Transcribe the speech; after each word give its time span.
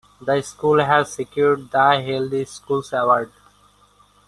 The 0.19 0.41
school 0.41 0.83
has 0.83 1.13
secured 1.13 1.69
the 1.69 2.01
Healthy 2.01 2.45
Schools 2.45 2.91
award. 2.91 3.31